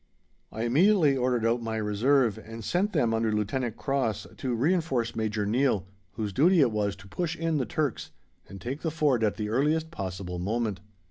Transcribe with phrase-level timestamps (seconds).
[0.51, 5.45] I immediately ordered out my reserve, and sent them under Lieutenant Cross to reinforce Major
[5.45, 8.09] Neill, whose duty it was to push in the Turks
[8.49, 10.79] and take the Ford at the earliest possible moment.